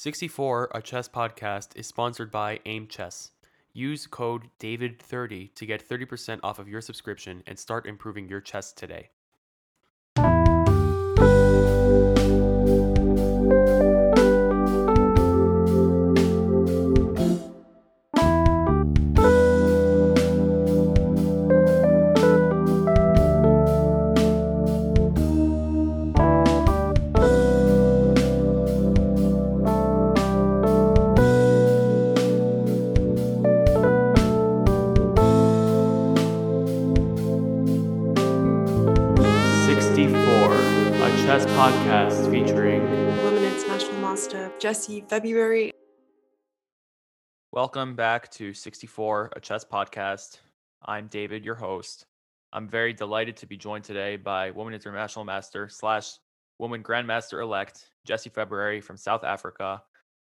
[0.00, 3.32] 64, a chess podcast, is sponsored by Aim Chess.
[3.74, 8.72] Use code DAVID30 to get 30% off of your subscription and start improving your chess
[8.72, 9.10] today.
[45.08, 45.72] February.
[47.52, 50.38] Welcome back to 64, a chess podcast.
[50.84, 52.06] I'm David, your host.
[52.52, 56.12] I'm very delighted to be joined today by Woman International Master slash
[56.58, 59.82] Woman Grandmaster elect Jesse February from South Africa.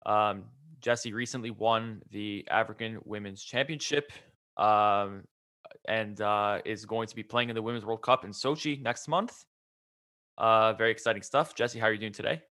[0.05, 0.43] Um,
[0.79, 4.11] Jesse recently won the African Women's Championship
[4.57, 5.23] um,
[5.87, 9.07] and uh, is going to be playing in the Women's World Cup in Sochi next
[9.07, 9.45] month.
[10.37, 11.55] Uh, very exciting stuff.
[11.55, 12.41] Jesse, how are you doing today?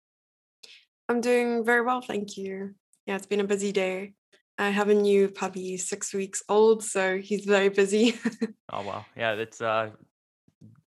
[1.09, 2.75] I'm doing very well, thank you.
[3.05, 4.13] Yeah, it's been a busy day.
[4.57, 8.19] I have a new puppy, six weeks old, so he's very busy.
[8.71, 9.89] oh wow, yeah, that's uh,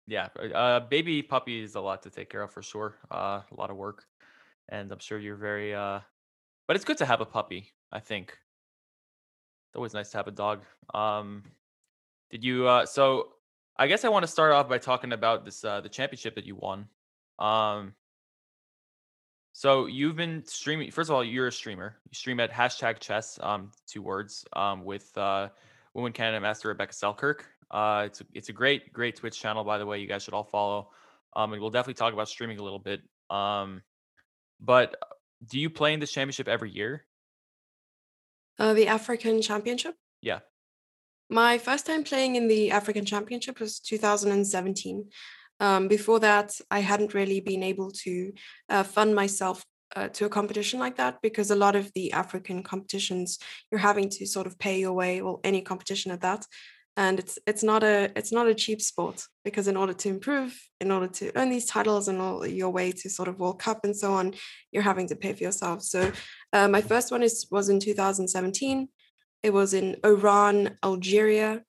[0.08, 2.98] yeah, uh, baby puppy is a lot to take care of for sure.
[3.09, 4.06] Uh, a lot of work,
[4.70, 6.02] and I'm sure you're very uh,
[6.67, 7.73] but it's good to have a puppy.
[7.92, 10.64] I think it's always nice to have a dog.
[10.94, 11.44] Um,
[12.30, 12.67] did you?
[12.67, 13.34] Uh, so
[13.78, 16.45] I guess I want to start off by talking about this uh, the championship that
[16.45, 16.88] you won.
[17.39, 17.94] Um,
[19.54, 20.92] so you've been streaming.
[20.92, 21.98] First of all, you're a streamer.
[22.10, 25.50] You stream at hashtag chess, um, two words, um, with uh,
[25.94, 27.46] Woman Candidate Master Rebecca Selkirk.
[27.70, 30.00] Uh, it's a, it's a great great Twitch channel, by the way.
[30.00, 30.90] You guys should all follow.
[31.36, 33.02] Um, and we'll definitely talk about streaming a little bit.
[33.30, 33.82] Um,
[34.60, 35.06] but uh,
[35.48, 37.06] do you play in this championship every year?
[38.60, 39.96] Uh, the African Championship.
[40.22, 40.40] Yeah.
[41.30, 45.10] My first time playing in the African Championship was 2017.
[45.61, 48.33] Um, before that, I hadn't really been able to
[48.67, 49.64] uh, fund myself
[49.95, 53.38] uh, to a competition like that because a lot of the African competitions
[53.70, 56.45] you're having to sort of pay your way, or any competition at that,
[56.98, 60.60] and it's it's not a it's not a cheap sport because in order to improve,
[60.80, 63.82] in order to earn these titles and all your way to sort of World Cup
[63.83, 64.33] and so on,
[64.72, 65.83] you're having to pay for yourself.
[65.83, 66.11] So
[66.54, 68.89] uh, my first one is was in 2017.
[69.43, 71.64] It was in Oran, Algeria,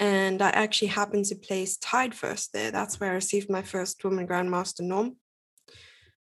[0.00, 2.70] and I actually happened to place tied first there.
[2.70, 5.16] That's where I received my first woman grandmaster norm.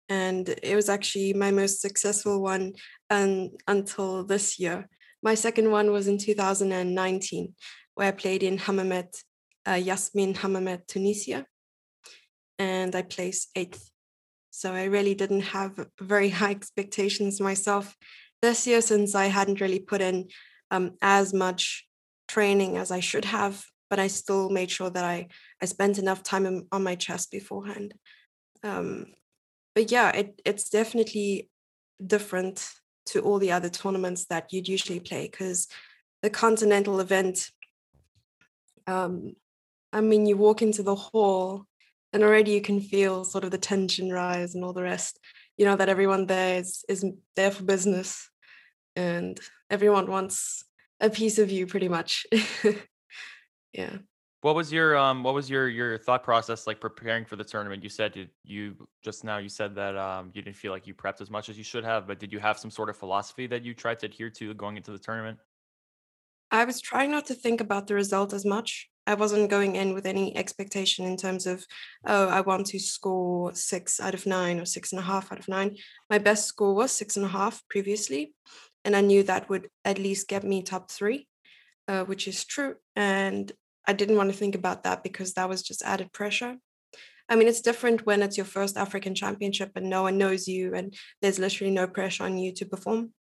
[0.07, 2.73] And it was actually my most successful one
[3.09, 4.87] until this year.
[5.21, 7.53] My second one was in 2019,
[7.95, 9.23] where I played in Hammamet,
[9.67, 11.45] uh, Yasmine Hammamet, Tunisia.
[12.57, 13.91] And I placed eighth.
[14.51, 17.95] So I really didn't have very high expectations myself
[18.41, 20.29] this year since I hadn't really put in
[20.71, 21.88] um, as much
[22.29, 25.27] training as I should have, but I still made sure that I
[25.61, 27.93] I spent enough time on my chest beforehand.
[28.63, 29.07] Um,
[29.75, 31.49] but yeah, it it's definitely
[32.05, 32.69] different
[33.07, 35.67] to all the other tournaments that you'd usually play because
[36.21, 37.49] the continental event.
[38.87, 39.35] Um,
[39.91, 41.65] I mean, you walk into the hall
[42.13, 45.19] and already you can feel sort of the tension rise and all the rest.
[45.57, 48.29] You know that everyone there is is there for business,
[48.95, 50.63] and everyone wants
[50.99, 52.25] a piece of you pretty much.
[53.73, 53.97] Yeah.
[54.41, 57.83] What was your um what was your your thought process like preparing for the tournament?
[57.83, 60.93] You said you, you just now you said that um you didn't feel like you
[60.93, 63.47] prepped as much as you should have but did you have some sort of philosophy
[63.47, 65.37] that you tried to adhere to going into the tournament?
[66.51, 68.89] I was trying not to think about the result as much.
[69.05, 71.65] I wasn't going in with any expectation in terms of
[72.05, 75.39] oh i want to score six out of nine or six and a half out
[75.39, 75.75] of nine.
[76.09, 78.33] My best score was six and a half previously
[78.85, 81.27] and I knew that would at least get me top three,
[81.87, 82.75] uh, which is true.
[82.95, 83.51] And
[83.87, 86.57] I didn't want to think about that because that was just added pressure.
[87.27, 90.73] I mean, it's different when it's your first African championship and no one knows you
[90.73, 93.13] and there's literally no pressure on you to perform.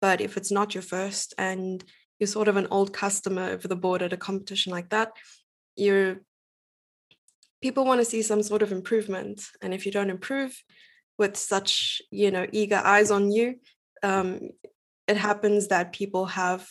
[0.00, 1.82] But if it's not your first and
[2.18, 5.12] you're sort of an old customer over the board at a competition like that,
[5.74, 6.20] you're
[7.62, 9.46] people want to see some sort of improvement.
[9.62, 10.62] And if you don't improve
[11.18, 13.56] with such, you know, eager eyes on you,
[14.02, 14.50] um,
[15.08, 16.68] it happens that people have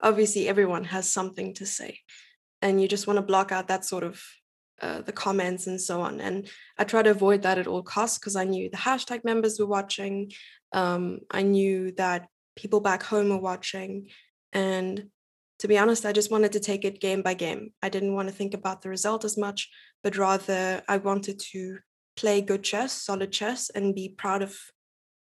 [0.00, 1.98] obviously everyone has something to say
[2.60, 4.22] and you just want to block out that sort of
[4.80, 6.48] uh, the comments and so on and
[6.78, 9.66] i try to avoid that at all costs because i knew the hashtag members were
[9.66, 10.30] watching
[10.72, 12.26] um, i knew that
[12.56, 14.08] people back home were watching
[14.52, 15.08] and
[15.58, 18.28] to be honest i just wanted to take it game by game i didn't want
[18.28, 19.70] to think about the result as much
[20.02, 21.78] but rather i wanted to
[22.16, 24.56] play good chess solid chess and be proud of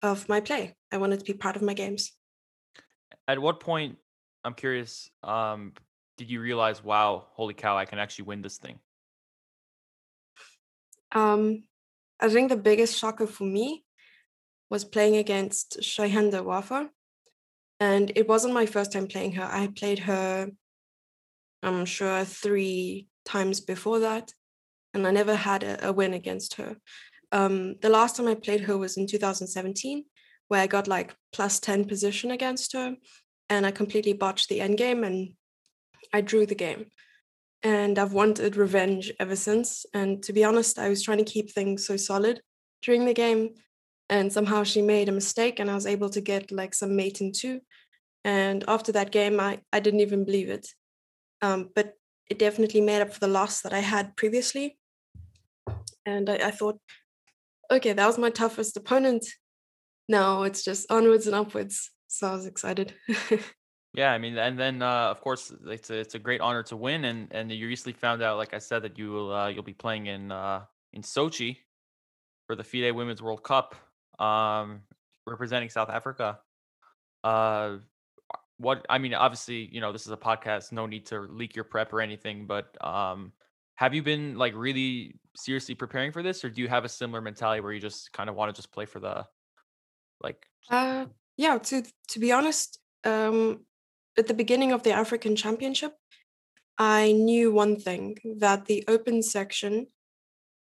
[0.03, 0.75] of my play.
[0.91, 2.13] I wanted to be proud of my games.
[3.33, 3.97] At what point,
[4.45, 5.73] I'm curious, um,
[6.19, 8.79] did you realize, wow, holy cow, I can actually win this thing?
[11.13, 11.65] Um,
[12.21, 13.85] I think the biggest shocker for me
[14.69, 16.91] was playing against Shahenda Wafa.
[17.81, 19.49] And it wasn't my first time playing her.
[19.51, 20.51] I played her,
[21.63, 24.35] I'm sure, three times before that.
[24.93, 26.77] And I never had a, a win against her.
[27.33, 30.05] Um, the last time I played her was in 2017,
[30.49, 32.97] where I got like plus 10 position against her.
[33.53, 35.35] And I completely botched the end game and
[36.11, 36.87] I drew the game.
[37.63, 39.85] And I've wanted revenge ever since.
[39.93, 42.41] And to be honest, I was trying to keep things so solid
[42.81, 43.51] during the game.
[44.09, 47.21] And somehow she made a mistake and I was able to get like some mate
[47.21, 47.61] in two.
[48.25, 50.67] And after that game, I, I didn't even believe it.
[51.43, 51.93] Um, but
[52.31, 54.79] it definitely made up for the loss that I had previously.
[56.07, 56.79] And I, I thought,
[57.71, 59.27] okay, that was my toughest opponent.
[60.09, 61.91] Now it's just onwards and upwards.
[62.13, 62.95] So I was excited.
[63.95, 66.77] Yeah, I mean, and then uh, of course it's a, it's a great honor to
[66.77, 69.63] win, and and you recently found out, like I said, that you will uh, you'll
[69.63, 70.65] be playing in uh,
[70.95, 71.59] in Sochi
[72.47, 73.75] for the FIDE Women's World Cup,
[74.19, 74.81] um,
[75.27, 76.39] representing South Africa.
[77.23, 77.79] Uh,
[78.57, 81.65] what I mean, obviously, you know, this is a podcast, no need to leak your
[81.65, 83.33] prep or anything, but um,
[83.75, 87.21] have you been like really seriously preparing for this, or do you have a similar
[87.21, 89.27] mentality where you just kind of want to just play for the
[90.23, 90.47] like?
[90.71, 91.05] uh,
[91.43, 93.67] yeah, to to be honest, um,
[94.17, 95.95] at the beginning of the African Championship,
[96.79, 99.89] I knew one thing that the open section,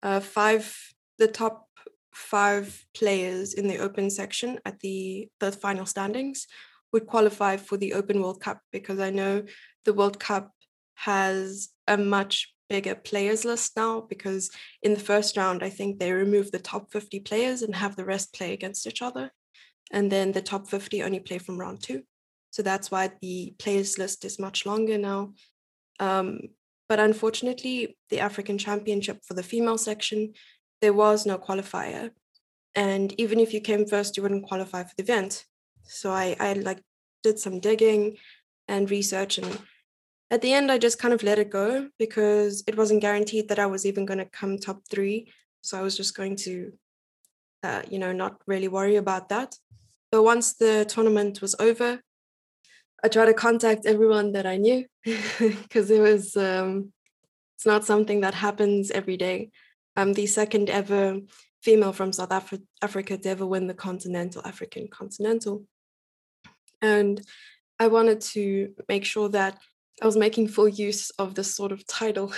[0.02, 0.76] uh, five,
[1.18, 1.68] the top
[2.12, 6.48] five players in the open section at the the final standings
[6.92, 9.44] would qualify for the Open World Cup because I know
[9.84, 10.50] the World Cup
[10.94, 14.50] has a much bigger players list now because
[14.82, 18.04] in the first round I think they remove the top 50 players and have the
[18.04, 19.30] rest play against each other
[19.92, 22.02] and then the top 50 only play from round 2
[22.54, 25.32] so that's why the players list is much longer now.
[25.98, 26.38] Um,
[26.88, 30.34] but unfortunately, the African Championship for the female section,
[30.80, 32.12] there was no qualifier.
[32.76, 35.44] And even if you came first, you wouldn't qualify for the event.
[35.82, 36.80] So I, I like
[37.24, 38.18] did some digging
[38.68, 39.58] and research and
[40.30, 43.58] at the end I just kind of let it go because it wasn't guaranteed that
[43.58, 45.32] I was even going to come top three.
[45.62, 46.72] So I was just going to,
[47.64, 49.56] uh, you know, not really worry about that.
[50.12, 52.00] But once the tournament was over,
[53.02, 56.92] I tried to contact everyone that I knew because it was um,
[57.56, 59.50] it's not something that happens every day.
[59.96, 61.20] I'm the second ever
[61.62, 65.64] female from South Af- Africa to ever win the Continental African Continental,
[66.80, 67.20] and
[67.78, 69.58] I wanted to make sure that
[70.02, 72.32] I was making full use of this sort of title.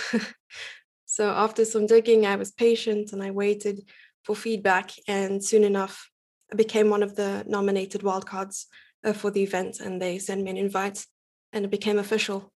[1.05, 3.87] so after some digging, I was patient and I waited
[4.27, 6.11] for feedback, and soon enough,
[6.51, 8.65] I became one of the nominated wildcards
[9.05, 11.05] uh, for the event and they sent me an invite
[11.53, 12.51] and it became official.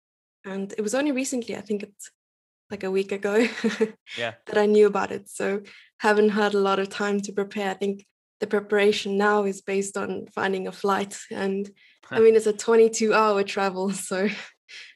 [0.47, 2.11] And it was only recently, I think it's
[2.71, 3.47] like a week ago,
[4.17, 4.33] yeah.
[4.47, 5.29] that I knew about it.
[5.29, 5.61] So
[6.01, 7.71] haven't had a lot of time to prepare.
[7.71, 8.07] I think
[8.41, 11.19] the preparation now is based on finding a flight.
[11.31, 11.69] And
[12.11, 14.31] I mean, it's a 22 hour travel, so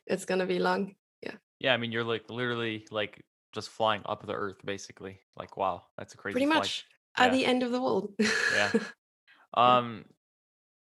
[0.06, 0.94] it's going to be long.
[1.22, 1.34] Yeah.
[1.60, 1.74] Yeah.
[1.74, 3.22] I mean, you're like literally like
[3.52, 5.20] just flying up the earth, basically.
[5.36, 6.58] Like, wow, that's a crazy Pretty flight.
[6.58, 6.84] much
[7.18, 7.24] yeah.
[7.24, 8.12] at the end of the world.
[8.54, 8.72] yeah.
[9.54, 10.06] Um,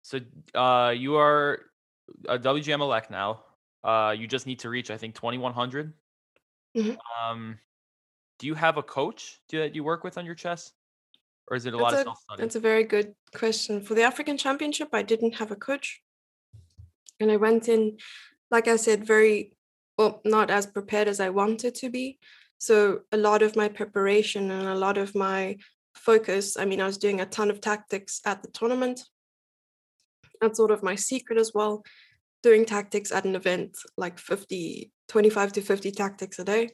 [0.02, 0.20] so
[0.54, 1.62] uh, you are
[2.28, 3.44] a WGM elect now.
[3.86, 5.94] Uh, you just need to reach, I think, 2100.
[6.76, 6.98] Mhm.
[7.24, 7.58] Um,
[8.38, 10.74] do you have a coach that you work with on your chess,
[11.48, 12.42] or is it a lot That's of a self study?
[12.42, 13.82] that's a very good question.
[13.82, 16.02] For the African Championship, I didn't have a coach,
[17.22, 17.98] and I went in,
[18.52, 19.54] like I said, very
[19.98, 22.20] well, not as prepared as I wanted to be.
[22.60, 25.58] So a lot of my preparation and a lot of my
[25.96, 26.56] focus.
[26.58, 29.02] I mean, I was doing a ton of tactics at the tournament,
[30.42, 31.84] that's sort of my secret as well.
[32.44, 36.70] Doing tactics at an event, like 50, 25 to 50 tactics a day.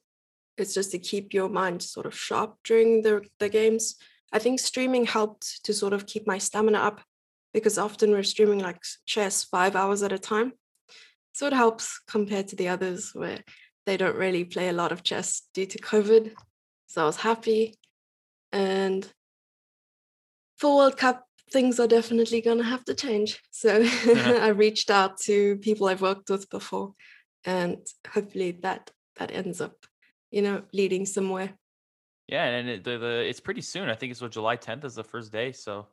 [0.57, 3.95] It's just to keep your mind sort of sharp during the, the games.
[4.31, 7.01] I think streaming helped to sort of keep my stamina up
[7.53, 10.53] because often we're streaming like chess five hours at a time.
[11.33, 13.39] So it helps compared to the others where
[13.85, 16.33] they don't really play a lot of chess due to COVID.
[16.87, 17.75] So I was happy.
[18.51, 19.07] And
[20.57, 23.41] for World Cup, things are definitely going to have to change.
[23.51, 24.39] So yeah.
[24.41, 26.93] I reached out to people I've worked with before,
[27.43, 27.77] and
[28.09, 29.75] hopefully that that ends up,
[30.31, 31.53] you know, leading somewhere.
[32.27, 33.89] Yeah, and it, the, the it's pretty soon.
[33.89, 35.51] I think it's what July 10th is the first day.
[35.51, 35.87] So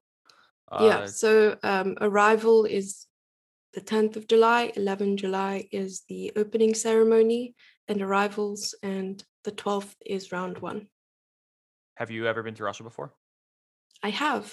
[0.71, 3.07] uh, yeah, so um, arrival is
[3.75, 4.73] the 10th of July.
[4.77, 7.55] 11 July is the opening ceremony
[7.93, 10.89] and arrivals, and the 12th is round one.
[11.97, 13.13] Have you ever been to Russia before?
[14.03, 14.53] I have.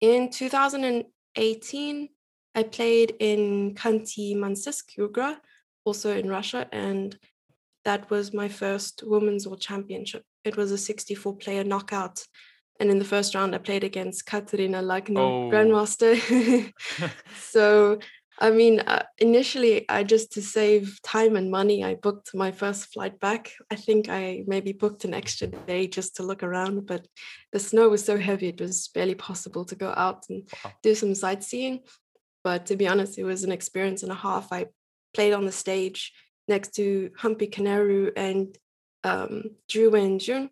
[0.00, 2.08] In 2018,
[2.54, 5.36] I played in Khanty Mansiysk
[5.84, 7.18] also in Russia, and
[7.84, 10.22] that was my first women's world championship.
[10.44, 12.24] It was a 64 player knockout.
[12.78, 15.50] And in the first round, I played against Kateryna Lagno, oh.
[15.50, 16.72] Grandmaster.
[17.40, 17.98] so
[18.42, 22.86] I mean, uh, initially, I just to save time and money, I booked my first
[22.86, 23.52] flight back.
[23.70, 27.06] I think I maybe booked an extra day just to look around, but
[27.52, 30.72] the snow was so heavy, it was barely possible to go out and wow.
[30.82, 31.80] do some sightseeing.
[32.42, 34.52] But to be honest, it was an experience and a half.
[34.52, 34.66] I
[35.12, 36.12] played on the stage
[36.48, 38.56] next to Humpy Koneru and
[39.04, 40.48] um, Ju Wenjun.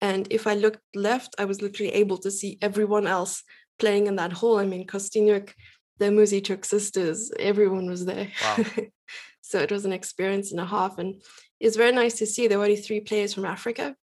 [0.00, 3.44] And if I looked left, I was literally able to see everyone else
[3.78, 4.58] playing in that hall.
[4.58, 5.52] I mean, Kosteniuk
[5.98, 8.28] the Muzychuk sisters, everyone was there.
[8.42, 8.64] Wow.
[9.40, 10.98] so it was an experience and a half.
[10.98, 11.20] And
[11.60, 13.96] it's very nice to see there were only three players from Africa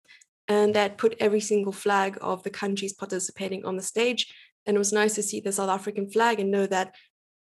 [0.48, 4.34] and that put every single flag of the countries participating on the stage.
[4.66, 6.96] And it was nice to see the South African flag and know that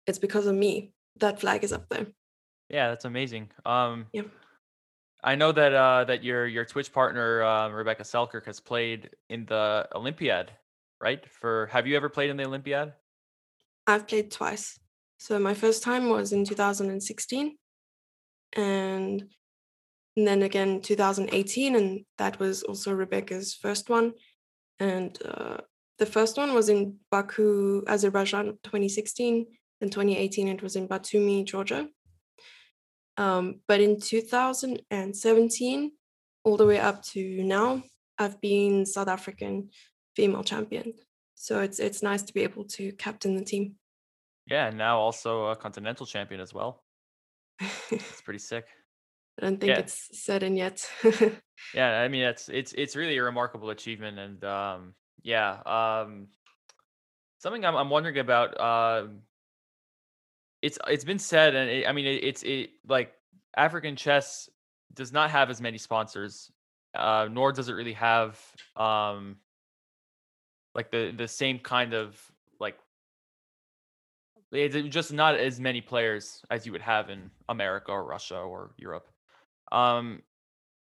[0.07, 2.07] it's because of me that flag is up there.
[2.69, 3.51] Yeah, that's amazing.
[3.65, 4.23] Um, yeah.
[5.23, 9.47] I know that uh, that your your Twitch partner uh, Rebecca Selkirk has played in
[9.47, 10.53] the Olympiad,
[11.01, 11.25] right?
[11.33, 12.93] For have you ever played in the Olympiad?
[13.87, 14.79] I've played twice.
[15.19, 17.57] So my first time was in 2016
[18.55, 19.25] and,
[20.19, 24.15] then again 2018 and that was also Rebecca's first one
[24.81, 25.59] and uh,
[25.99, 29.45] the first one was in Baku, Azerbaijan 2016
[29.83, 31.89] and 2018 it was in Batumi, Georgia.
[33.19, 35.93] Um, but in 2017
[36.45, 37.83] all the way up to now
[38.19, 39.69] I've been South African
[40.15, 40.95] female champion.
[41.37, 43.77] So it's it's nice to be able to captain the team.
[44.47, 46.83] Yeah, and now also a continental champion as well.
[47.91, 48.65] It's pretty sick.
[49.39, 49.81] I don't think yeah.
[49.81, 50.89] it's set in yet.
[51.75, 56.29] yeah, I mean it's it's it's really a remarkable achievement, and um, yeah, um,
[57.39, 58.59] something I'm I'm wondering about.
[58.59, 59.19] Um,
[60.63, 63.13] it's it's been said, and it, I mean it, it's it like
[63.55, 64.49] African chess
[64.95, 66.51] does not have as many sponsors,
[66.95, 68.41] uh, nor does it really have
[68.75, 69.37] um
[70.77, 72.21] like the the same kind of
[72.61, 72.77] like
[74.53, 78.71] it's just not as many players as you would have in America or Russia or
[78.77, 79.09] Europe.
[79.73, 80.23] Um,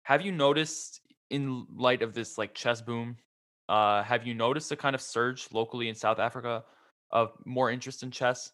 [0.03, 3.15] have you noticed in light of this like chess boom,
[3.69, 6.63] uh, have you noticed a kind of surge locally in South Africa
[7.11, 8.51] of more interest in chess?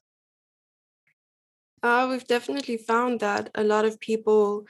[1.82, 4.66] Uh, we've definitely found that a lot of people,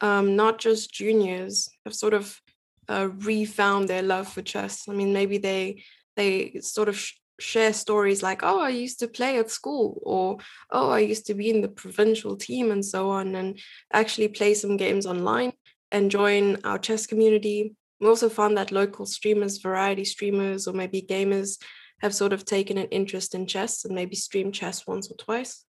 [0.00, 2.40] um, not just juniors, have sort of
[2.88, 4.88] uh, refound their love for chess.
[4.88, 5.82] I mean, maybe they
[6.16, 10.38] they sort of sh- share stories like oh i used to play at school or
[10.70, 13.58] oh i used to be in the provincial team and so on and
[13.92, 15.52] actually play some games online
[15.92, 17.76] and join our chess community.
[18.00, 21.62] We also found that local streamers variety streamers or maybe gamers
[22.00, 25.64] have sort of taken an interest in chess and maybe stream chess once or twice.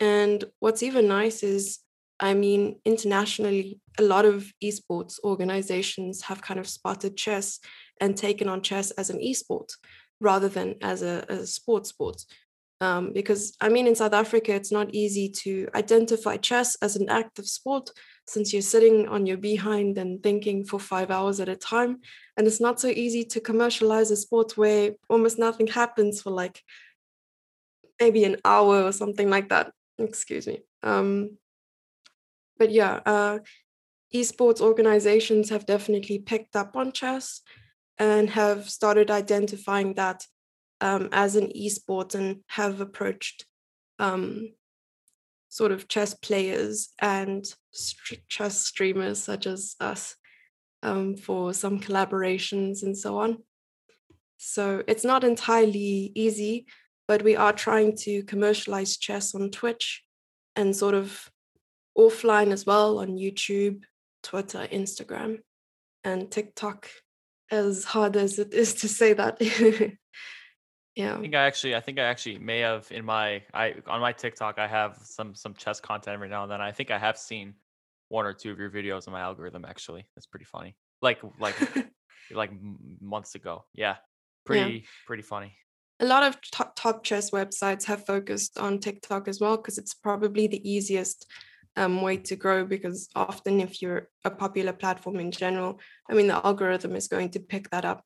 [0.00, 1.78] And what's even nice is
[2.18, 7.58] I mean, internationally, a lot of esports organizations have kind of spotted chess
[8.02, 9.70] and taken on chess as an esport
[10.20, 12.24] rather than as a, a sports sport.
[12.80, 17.08] Um, because I mean, in South Africa, it's not easy to identify chess as an
[17.08, 17.90] active sport
[18.26, 22.00] since you're sitting on your behind and thinking for five hours at a time.
[22.36, 26.60] And it's not so easy to commercialize a sport where almost nothing happens for like
[28.00, 29.70] maybe an hour or something like that.
[29.98, 30.62] Excuse me.
[30.82, 31.38] Um,
[32.58, 33.38] but yeah, uh,
[34.12, 37.42] esports organizations have definitely picked up on chess
[37.98, 40.24] and have started identifying that
[40.80, 43.46] um, as an esport and have approached
[43.98, 44.48] um,
[45.48, 50.16] sort of chess players and st- chess streamers such as us
[50.82, 53.38] um, for some collaborations and so on.
[54.38, 56.66] So it's not entirely easy,
[57.06, 60.02] but we are trying to commercialize chess on Twitch
[60.56, 61.30] and sort of
[61.96, 63.82] offline as well on YouTube,
[64.22, 65.38] Twitter, Instagram,
[66.02, 66.88] and TikTok
[67.52, 69.40] as hard as it is to say that.
[70.96, 71.16] yeah.
[71.16, 74.12] I think I actually I think I actually may have in my I on my
[74.12, 76.60] TikTok I have some some chess content every now and then.
[76.60, 77.54] I think I have seen
[78.08, 80.06] one or two of your videos in my algorithm actually.
[80.16, 80.74] That's pretty funny.
[81.02, 81.56] Like like
[82.32, 82.50] like
[83.00, 83.64] months ago.
[83.74, 83.96] Yeah.
[84.44, 84.80] Pretty yeah.
[85.06, 85.52] pretty funny.
[86.00, 89.94] A lot of top, top chess websites have focused on TikTok as well because it's
[89.94, 91.26] probably the easiest
[91.76, 96.26] um, way to grow because often if you're a popular platform in general i mean
[96.26, 98.04] the algorithm is going to pick that up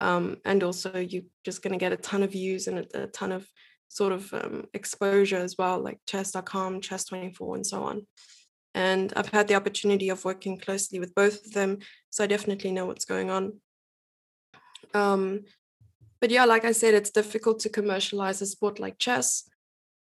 [0.00, 3.06] um, and also you're just going to get a ton of views and a, a
[3.08, 3.46] ton of
[3.88, 8.06] sort of um, exposure as well like chess.com chess24 and so on.
[8.74, 11.78] And i've had the opportunity of working closely with both of them
[12.10, 13.60] so i definitely know what's going on.
[14.94, 15.44] Um,
[16.20, 19.48] but yeah, like I said, it's difficult to commercialize a sport like chess,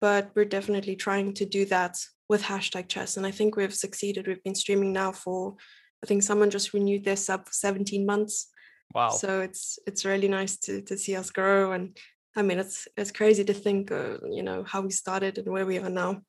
[0.00, 1.98] but we're definitely trying to do that
[2.28, 3.16] with hashtag chess.
[3.16, 4.26] And I think we've succeeded.
[4.26, 5.56] We've been streaming now for,
[6.02, 8.48] I think someone just renewed their sub for 17 months.
[8.94, 9.10] Wow.
[9.10, 11.72] So it's it's really nice to to see us grow.
[11.72, 11.96] And
[12.34, 15.66] I mean, it's it's crazy to think, uh, you know, how we started and where
[15.66, 16.22] we are now.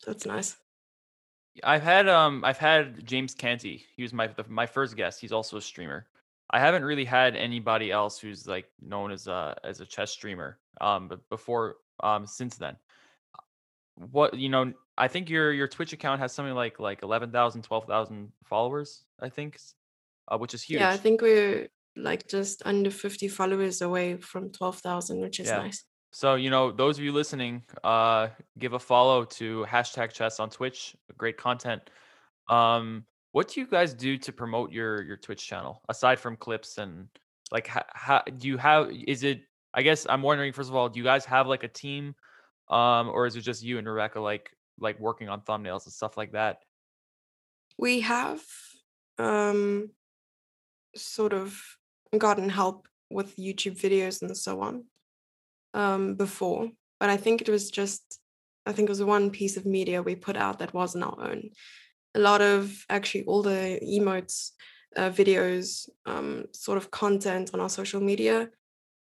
[0.00, 0.56] So it's nice.
[1.62, 3.84] I've had um I've had James Canty.
[3.96, 5.20] He was my my first guest.
[5.20, 6.06] He's also a streamer.
[6.50, 10.58] I haven't really had anybody else who's like known as a as a chess streamer.
[10.80, 12.76] Um, but before um since then,
[13.94, 18.32] what you know, I think your your Twitch account has something like like 11,000, 12,000
[18.44, 19.04] followers.
[19.20, 19.58] I think,
[20.28, 20.80] uh, which is huge.
[20.80, 25.58] Yeah, I think we're like just under 50 followers away from 12,000, which is Yeah.
[25.58, 25.84] nice.
[26.12, 30.50] So you know, those of you listening, uh, give a follow to hashtag chess on
[30.50, 30.96] Twitch.
[31.18, 31.90] Great content.
[32.48, 36.78] Um, what do you guys do to promote your your Twitch channel aside from clips
[36.78, 37.08] and
[37.52, 38.90] like how, how do you have?
[38.90, 39.42] Is it?
[39.74, 42.14] I guess I'm wondering first of all, do you guys have like a team,
[42.70, 46.16] um, or is it just you and Rebecca like like working on thumbnails and stuff
[46.16, 46.58] like that?
[47.78, 48.42] We have
[49.18, 49.90] um
[50.94, 51.58] sort of
[52.16, 54.84] gotten help with YouTube videos and so on
[55.74, 58.20] um before, but I think it was just
[58.66, 61.50] I think it was one piece of media we put out that wasn't our own.
[62.14, 64.50] A lot of actually all the emotes,
[64.96, 68.48] uh, videos, um, sort of content on our social media.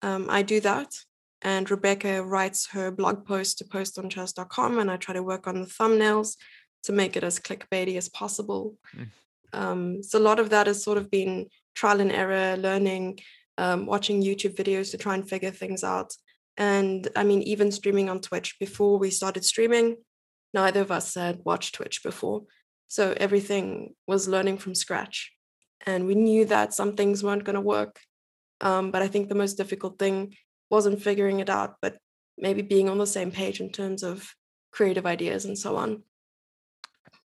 [0.01, 0.93] Um, I do that.
[1.41, 5.48] And Rebecca writes her blog post to post on chess.com, and I try to work
[5.48, 6.36] on the thumbnails
[6.84, 8.75] to make it as clickbaity as possible.
[8.96, 9.08] Mm.
[9.51, 13.19] Um, so a lot of that has sort of been trial and error, learning,
[13.58, 16.13] um, watching YouTube videos to try and figure things out.
[16.58, 19.98] And I mean, even streaming on Twitch before we started streaming,
[20.53, 22.43] neither of us had watched Twitch before.
[22.88, 25.31] So everything was learning from scratch.
[25.86, 28.00] And we knew that some things weren't going to work.
[28.62, 30.34] Um, but I think the most difficult thing
[30.69, 31.97] wasn't figuring it out, but
[32.38, 34.33] maybe being on the same page in terms of
[34.71, 36.03] creative ideas and so on.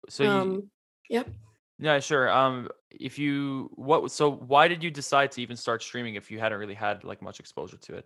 [0.09, 0.71] So you, Um,
[1.09, 1.29] yep.
[1.79, 2.29] yeah, sure.
[2.29, 6.39] Um, if you what so why did you decide to even start streaming if you
[6.39, 8.05] hadn't really had like much exposure to it?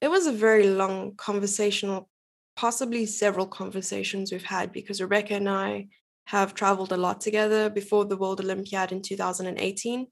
[0.00, 2.08] It was a very long conversational,
[2.54, 5.88] possibly several conversations we've had because Rebecca and I
[6.26, 7.70] have traveled a lot together.
[7.70, 10.06] Before the World Olympiad in 2018,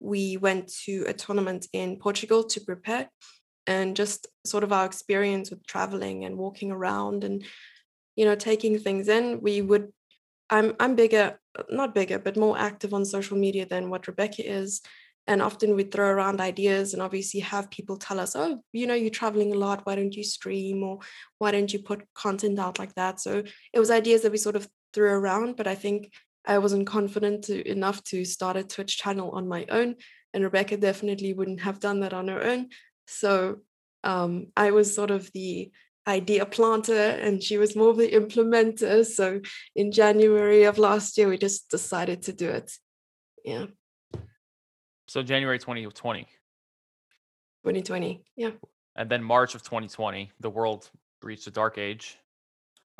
[0.00, 3.08] we went to a tournament in Portugal to prepare.
[3.66, 7.44] And just sort of our experience with traveling and walking around and,
[8.16, 9.92] you know, taking things in, we would
[10.48, 11.38] I'm I'm bigger,
[11.70, 14.80] not bigger, but more active on social media than what Rebecca is.
[15.26, 18.94] And often we throw around ideas and obviously have people tell us, oh, you know,
[18.94, 19.86] you're traveling a lot.
[19.86, 20.98] Why don't you stream or
[21.38, 23.20] why don't you put content out like that?
[23.20, 26.12] So it was ideas that we sort of threw around, but I think
[26.46, 29.96] I wasn't confident to, enough to start a Twitch channel on my own.
[30.32, 32.68] And Rebecca definitely wouldn't have done that on her own.
[33.06, 33.58] So
[34.04, 35.70] um, I was sort of the
[36.06, 39.04] idea planter and she was more of the implementer.
[39.04, 39.40] So
[39.74, 42.72] in January of last year, we just decided to do it.
[43.44, 43.66] Yeah,
[45.08, 46.22] So January 2020,
[47.64, 48.22] 2020.
[48.36, 48.50] Yeah.
[48.96, 50.90] and then March of 2020, the world
[51.22, 52.18] reached a dark age.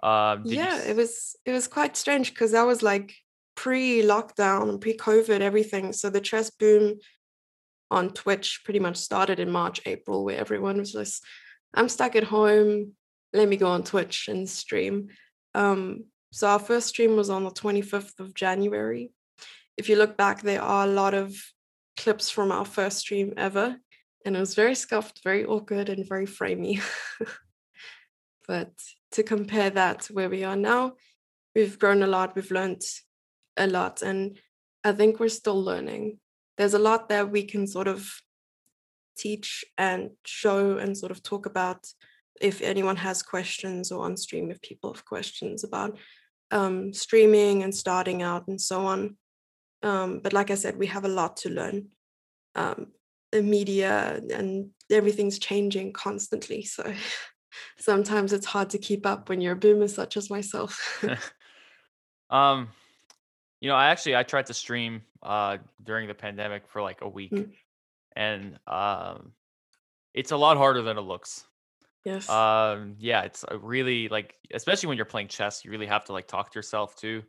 [0.03, 3.15] Um, did you Yeah, it was it was quite strange because I was like
[3.61, 5.93] pre-lockdown and pre-COVID, everything.
[5.93, 6.99] So the chess boom
[7.91, 11.23] on Twitch pretty much started in March, April, where everyone was just,
[11.75, 12.93] I'm stuck at home.
[13.35, 15.09] Let me go on Twitch and stream.
[15.55, 19.13] Um, so our first stream was on the 25th of January.
[19.77, 21.37] If you look back, there are a lot of
[21.99, 23.77] clips from our first stream ever.
[24.25, 26.81] And it was very scuffed, very awkward, and very framey.
[28.49, 28.73] but
[29.13, 30.95] to compare that to where we are now,
[31.55, 32.81] we've grown a lot, we've learned
[33.61, 34.39] a lot, and
[34.83, 36.19] I think we're still learning.
[36.57, 38.11] There's a lot that we can sort of
[39.17, 41.87] teach and show and sort of talk about
[42.41, 45.99] if anyone has questions or on stream if people have questions about
[46.51, 49.17] um, streaming and starting out and so on.
[49.83, 51.89] Um, but like I said, we have a lot to learn.
[52.55, 52.89] Um,
[53.31, 56.65] the media and everything's changing constantly.
[56.65, 56.93] So
[57.79, 61.05] sometimes it's hard to keep up when you're a boomer such as myself.
[62.31, 62.69] um,
[63.61, 67.09] you know, I actually I tried to stream uh during the pandemic for like a
[67.09, 67.53] week, Mm.
[68.17, 69.33] and um,
[70.15, 71.45] it's a lot harder than it looks.
[72.05, 72.29] yes.
[72.29, 76.13] Um, yeah, it's a really like, especially when you're playing chess, you really have to
[76.13, 77.23] like talk to yourself too.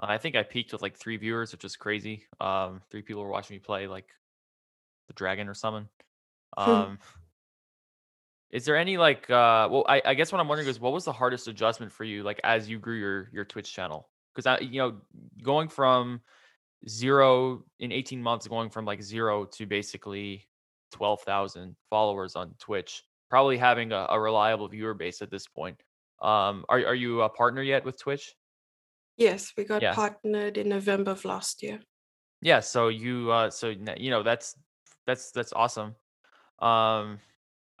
[0.00, 2.24] Uh, I think I peaked with like three viewers, which is crazy.
[2.40, 4.08] Um, three people were watching me play like
[5.08, 5.88] the dragon or something.
[6.56, 6.98] Um,
[8.50, 11.04] is there any like, uh, well, I, I guess what I'm wondering is what was
[11.04, 14.08] the hardest adjustment for you, like as you grew your your Twitch channel?
[14.38, 15.00] Because I, you know,
[15.42, 16.22] going from
[16.88, 20.48] zero in 18 months, going from like zero to basically
[20.92, 25.82] 12,000 followers on Twitch, probably having a, a reliable viewer base at this point.
[26.20, 28.36] Um, are are you a partner yet with Twitch?
[29.18, 29.90] Yes, we got Yeah.
[29.90, 31.82] partnered in November of last year.
[32.40, 34.54] Yeah, so you uh so you know that's
[35.06, 35.96] that's that's awesome.
[36.60, 37.20] Um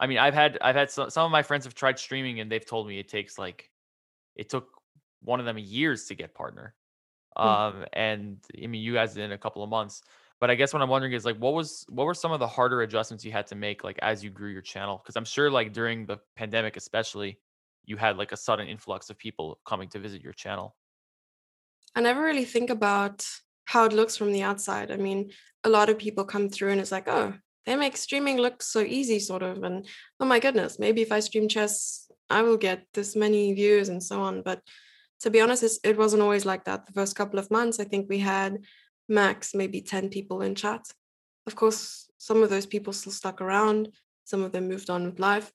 [0.00, 2.50] I mean, I've had I've had some some of my friends have tried streaming and
[2.52, 3.70] they've told me it takes like
[4.36, 4.77] it took
[5.22, 6.74] one of them years to get partner.
[7.36, 7.44] Mm.
[7.44, 10.02] Um and I mean, you guys did in a couple of months.
[10.40, 12.46] But I guess what I'm wondering is like what was what were some of the
[12.46, 15.00] harder adjustments you had to make like as you grew your channel?
[15.02, 17.40] Because I'm sure like during the pandemic especially,
[17.84, 20.76] you had like a sudden influx of people coming to visit your channel.
[21.94, 23.26] I never really think about
[23.64, 24.90] how it looks from the outside.
[24.90, 25.30] I mean,
[25.64, 27.34] a lot of people come through and it's like, oh,
[27.66, 29.62] they make streaming look so easy, sort of.
[29.62, 29.86] And
[30.20, 34.02] oh my goodness, maybe if I stream chess, I will get this many views and
[34.02, 34.42] so on.
[34.42, 34.62] But
[35.20, 36.86] to be honest, it wasn't always like that.
[36.86, 38.58] The first couple of months, I think we had
[39.08, 40.86] max maybe 10 people in chat.
[41.46, 43.88] Of course, some of those people still stuck around,
[44.24, 45.50] some of them moved on with life.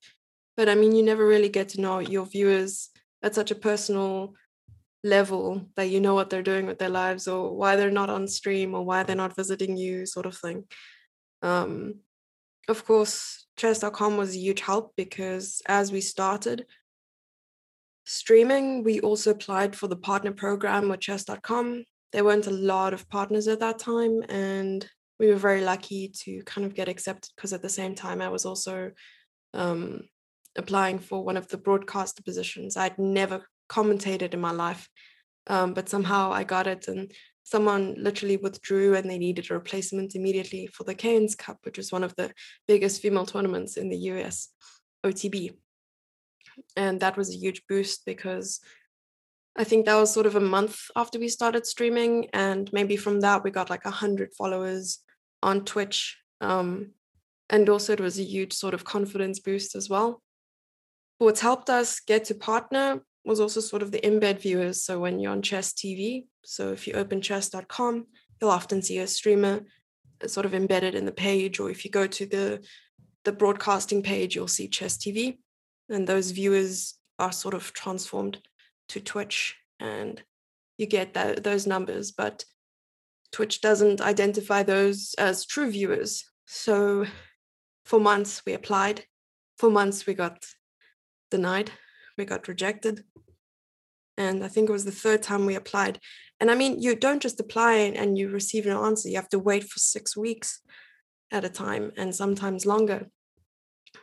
[0.57, 2.89] But I mean, you never really get to know your viewers
[3.21, 4.35] at such a personal
[5.03, 8.27] level that you know what they're doing with their lives or why they're not on
[8.27, 10.63] stream or why they're not visiting you, sort of thing.
[11.41, 11.95] Um,
[12.69, 16.65] of course, chess.com was a huge help because as we started
[18.05, 21.83] streaming, we also applied for the partner program with chess.com.
[22.11, 24.87] There weren't a lot of partners at that time, and
[25.19, 28.29] we were very lucky to kind of get accepted because at the same time, I
[28.29, 28.91] was also
[29.53, 30.01] um,
[30.55, 32.77] applying for one of the broadcaster positions.
[32.77, 34.87] I'd never commentated in my life,
[35.47, 37.11] um, but somehow I got it, and
[37.43, 41.91] someone literally withdrew and they needed a replacement immediately for the Cairns Cup, which is
[41.91, 42.31] one of the
[42.67, 44.49] biggest female tournaments in the US,
[45.05, 45.51] OTB.
[46.75, 48.59] And that was a huge boost because
[49.55, 52.29] I think that was sort of a month after we started streaming.
[52.33, 54.99] And maybe from that, we got like 100 followers
[55.41, 56.17] on Twitch.
[56.41, 56.91] Um,
[57.49, 60.21] and also, it was a huge sort of confidence boost as well.
[61.19, 64.83] What's helped us get to partner was also sort of the embed viewers.
[64.83, 68.07] So when you're on Chess TV, so if you open chess.com,
[68.41, 69.61] you'll often see a streamer
[70.27, 72.65] sort of embedded in the page, or if you go to the
[73.23, 75.37] the broadcasting page, you'll see Chess TV,
[75.89, 78.39] and those viewers are sort of transformed
[78.89, 80.21] to Twitch, and
[80.77, 82.11] you get that, those numbers.
[82.11, 82.45] But
[83.31, 86.23] Twitch doesn't identify those as true viewers.
[86.45, 87.05] So
[87.85, 89.05] for months we applied,
[89.57, 90.45] for months we got
[91.31, 91.71] denied,
[92.17, 93.03] we got rejected
[94.17, 95.99] and I think it was the third time we applied.
[96.39, 99.39] And I mean, you don't just apply and you receive an answer, you have to
[99.39, 100.61] wait for six weeks
[101.31, 103.07] at a time and sometimes longer.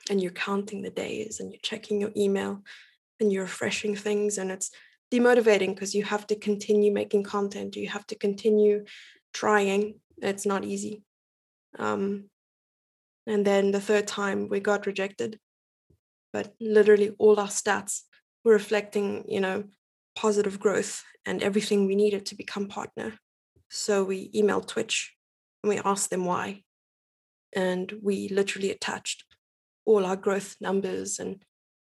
[0.08, 2.62] And you're counting the days and you're checking your email
[3.20, 4.38] and you're refreshing things.
[4.38, 4.70] And it's
[5.12, 8.84] demotivating because you have to continue making content, you have to continue
[9.32, 10.00] trying.
[10.18, 11.02] It's not easy.
[11.78, 12.30] Um,
[13.26, 15.38] and then the third time we got rejected,
[16.32, 18.02] but literally all our stats
[18.44, 19.64] were reflecting, you know,
[20.16, 23.14] positive growth and everything we needed to become partner.
[23.68, 25.14] So we emailed Twitch
[25.62, 26.62] and we asked them why.
[27.54, 29.24] And we literally attached
[29.90, 31.42] all our growth numbers and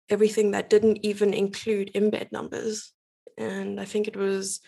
[0.09, 2.93] everything that didn't even include embed numbers.
[3.37, 4.59] And I think it was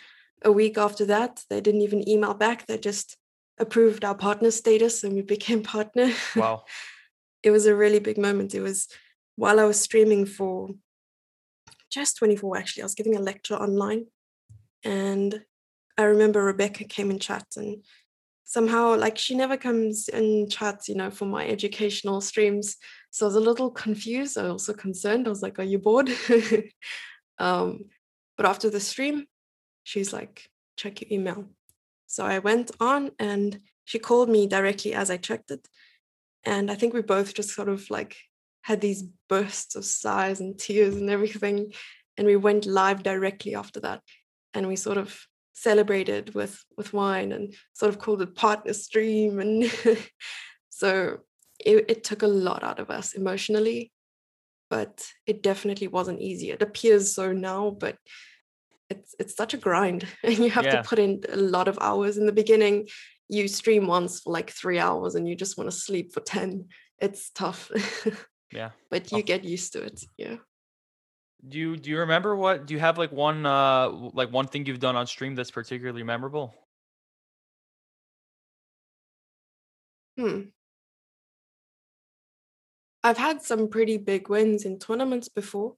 [0.43, 2.65] a week after that, they didn't even email back.
[2.65, 3.17] They just
[3.57, 6.11] approved our partner status and we became partner.
[6.35, 6.63] Wow.
[7.43, 8.55] it was a really big moment.
[8.55, 8.87] It was
[9.35, 10.69] while I was streaming for
[11.95, 12.83] chess24 actually.
[12.83, 14.05] I was giving a lecture online
[14.83, 15.41] and
[15.97, 17.83] I remember Rebecca came in chat and
[18.45, 22.77] somehow like she never comes in chats, you know, for my educational streams.
[23.09, 24.37] So I was a little confused.
[24.37, 25.27] I was also concerned.
[25.27, 26.09] I was like, are you bored?
[27.39, 27.85] um,
[28.37, 29.25] but after the stream,
[29.83, 31.45] she's like, check your email.
[32.05, 35.67] So I went on and she called me directly as I checked it.
[36.45, 38.15] And I think we both just sort of like
[38.61, 41.73] had these bursts of sighs and tears and everything.
[42.17, 44.01] And we went live directly after that.
[44.53, 45.19] And we sort of
[45.55, 49.39] celebrated with with wine and sort of called it partner stream.
[49.39, 49.63] And
[50.69, 51.19] so
[51.59, 53.91] it, it took a lot out of us emotionally,
[54.69, 56.51] but it definitely wasn't easy.
[56.51, 57.97] It appears so now, but
[58.89, 60.05] it's it's such a grind.
[60.23, 60.81] And you have Yeah.
[60.81, 62.17] to put in a lot of hours.
[62.17, 62.87] In the beginning,
[63.29, 66.67] you stream once for like three hours and you just want to sleep for 10.
[66.99, 67.71] It's tough.
[68.51, 68.71] Yeah.
[68.89, 70.37] but you get used to it yeah
[71.47, 74.65] Do you do you remember what do you have like one uh like one thing
[74.65, 76.53] you've done on stream that's particularly memorable?
[80.17, 80.43] hmm.
[83.03, 85.75] i've had some pretty big wins in tournaments before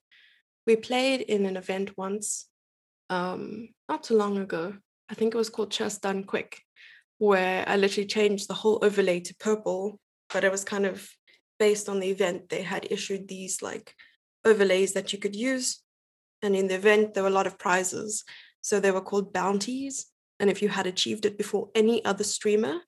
[0.67, 2.47] we played in an event once
[3.09, 4.75] um not too long ago
[5.09, 6.61] i think it was called chess done quick
[7.17, 9.99] where i literally changed the whole overlay to purple
[10.31, 11.09] but it was kind of
[11.59, 12.49] based on the event.
[12.49, 13.93] They had issued these like
[14.45, 15.81] overlays that you could use.
[16.41, 18.23] And in the event, there were a lot of prizes.
[18.61, 20.07] So they were called bounties.
[20.39, 22.81] And if you had achieved it before any other streamer,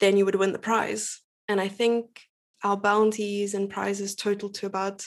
[0.00, 1.20] then you would win the prize.
[1.48, 2.22] And I think
[2.62, 5.04] our bounties and prizes totaled to about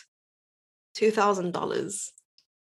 [0.97, 2.09] $2,000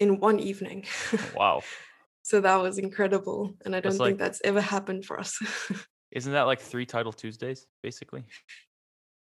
[0.01, 0.85] in one evening.
[1.13, 1.63] Oh, wow.
[2.23, 3.55] so that was incredible.
[3.65, 5.39] And I don't That's think like- that's ever happened for us.
[6.13, 8.25] Isn't that like three title Tuesdays, basically?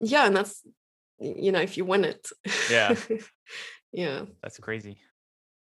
[0.01, 0.27] yeah.
[0.27, 0.61] And that's,
[1.19, 2.27] you know, if you win it.
[2.69, 2.95] Yeah.
[3.91, 4.25] yeah.
[4.41, 4.97] That's crazy.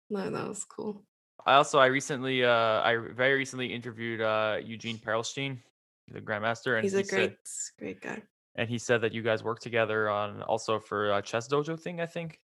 [0.09, 1.05] No, that was cool.
[1.47, 5.59] I also I recently uh I very recently interviewed uh Eugene Perelshteyn,
[6.09, 8.23] the grandmaster, and He's he a great, said great guy.
[8.57, 12.01] and he said that you guys work together on also for a chess dojo thing,
[12.01, 12.39] I think.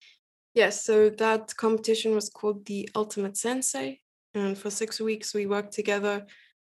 [0.54, 4.00] Yes, so that competition was called the Ultimate Sensei.
[4.34, 6.26] And for six weeks, we worked together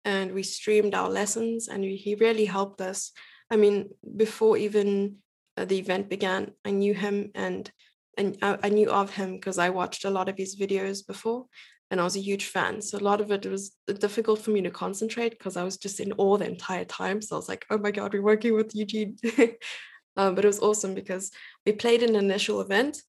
[0.04, 3.12] and we streamed our lessons, and we, he really helped us.
[3.50, 5.21] I mean, before even
[5.56, 7.70] the event began, I knew him and
[8.18, 11.46] and I, I knew of him because I watched a lot of his videos before,
[11.90, 12.82] and I was a huge fan.
[12.82, 15.98] So a lot of it was difficult for me to concentrate because I was just
[15.98, 17.22] in awe the entire time.
[17.22, 19.16] So I was like, "Oh my god, we're working with Eugene."
[20.16, 21.30] um, but it was awesome because
[21.64, 23.02] we played an initial event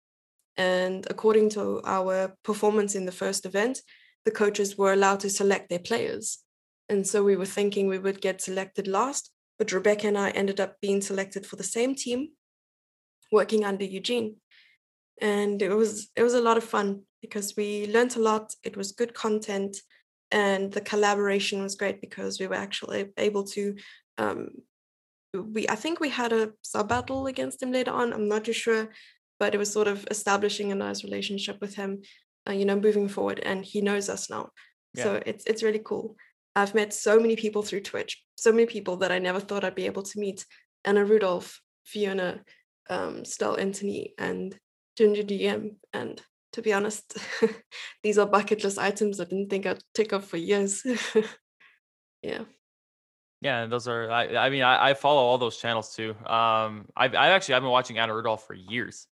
[0.57, 3.81] and according to our performance in the first event,
[4.25, 6.39] the coaches were allowed to select their players.
[6.89, 10.59] And so we were thinking we would get selected last, but Rebecca and I ended
[10.59, 12.29] up being selected for the same team,
[13.31, 14.37] working under Eugene.
[15.21, 18.53] And it was it was a lot of fun because we learned a lot.
[18.63, 19.77] It was good content,
[20.31, 23.75] and the collaboration was great because we were actually able to.
[24.17, 24.49] Um,
[25.33, 28.11] we I think we had a sub battle against him later on.
[28.11, 28.89] I'm not too sure,
[29.39, 32.01] but it was sort of establishing a nice relationship with him,
[32.47, 33.39] uh, you know, moving forward.
[33.39, 34.49] And he knows us now,
[34.95, 36.15] so it's it's really cool.
[36.55, 39.75] I've met so many people through Twitch, so many people that I never thought I'd
[39.75, 40.45] be able to meet.
[40.85, 42.43] Anna Rudolf, Fiona,
[42.89, 44.57] um, Steil-Antoni, and
[44.97, 45.75] Ginger GM.
[45.93, 47.17] And to be honest,
[48.03, 50.83] these are bucket list items I didn't think I'd tick off for years.
[52.21, 52.43] yeah.
[53.41, 56.15] Yeah, and those are I I mean I, I follow all those channels too.
[56.25, 59.07] Um I've I actually I've been watching Anna Rudolf for years.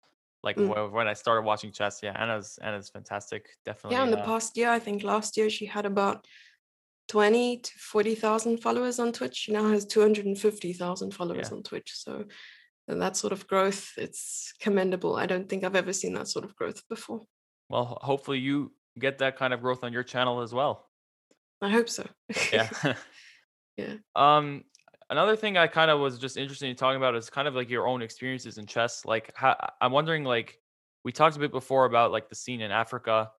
[0.43, 0.69] Like Mm.
[0.69, 3.51] wh- when I started watching chess, yeah, Anna's Anna's fantastic.
[3.65, 3.97] Definitely.
[3.97, 6.27] Yeah, in the uh, past year, I think last year she had about
[7.09, 9.37] 20 to 40,000 followers on Twitch.
[9.37, 11.57] She now has 250,000 followers Yeah.
[11.57, 11.93] on Twitch.
[11.95, 12.25] So
[12.89, 15.17] that sort of growth, it's commendable.
[15.17, 17.23] I don't think I've ever seen that sort of growth before.
[17.69, 20.89] well, hopefully you get that kind of growth on your channel as well.
[21.61, 22.07] I hope so.
[22.53, 22.69] Yeah.
[23.77, 23.97] Yeah.
[24.15, 24.65] Um,
[25.11, 27.69] another thing I kind of was just interested in talking about is kind of like
[27.69, 29.05] your own experiences in chess.
[29.05, 30.59] Like, how, I'm wondering, like,
[31.05, 33.31] we talked a bit before about like the scene in Africa,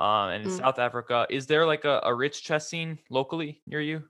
[0.00, 0.58] uh, and in Mm.
[0.58, 1.26] South Africa.
[1.28, 4.02] Is there like a, a rich chess scene locally near you?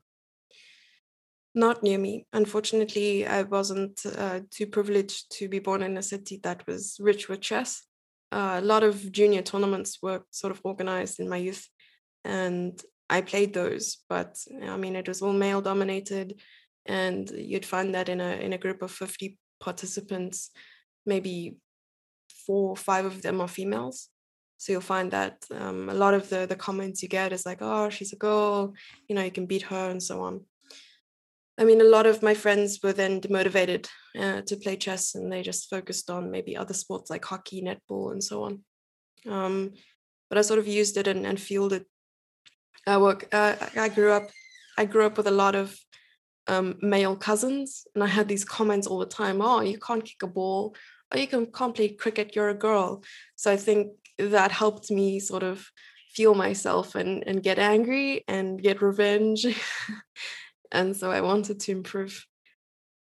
[1.54, 2.26] Not near me.
[2.32, 7.28] Unfortunately, I wasn't uh, too privileged to be born in a city that was rich
[7.28, 7.82] with chess.
[8.30, 11.68] Uh, a lot of junior tournaments were sort of organized in my youth,
[12.24, 14.04] and I played those.
[14.08, 16.40] But I mean, it was all male dominated,
[16.86, 20.50] and you'd find that in a in a group of fifty participants,
[21.04, 21.56] maybe
[22.46, 24.08] four or five of them are females.
[24.60, 27.62] So you'll find that um, a lot of the the comments you get is like,
[27.62, 28.74] "Oh, she's a girl,"
[29.08, 30.44] you know, you can beat her and so on.
[31.56, 35.32] I mean, a lot of my friends were then demotivated uh, to play chess, and
[35.32, 38.60] they just focused on maybe other sports like hockey, netball, and so on.
[39.26, 39.72] Um,
[40.28, 41.86] but I sort of used it and, and fueled it.
[42.86, 43.28] I work.
[43.32, 44.28] Uh, I grew up.
[44.76, 45.74] I grew up with a lot of
[46.48, 49.40] um, male cousins, and I had these comments all the time.
[49.40, 50.76] Oh, you can't kick a ball.
[51.12, 52.36] Oh, you can can't play cricket.
[52.36, 53.02] You're a girl.
[53.36, 53.92] So I think
[54.28, 55.70] that helped me sort of
[56.14, 59.46] feel myself and and get angry and get revenge.
[60.72, 62.26] and so I wanted to improve.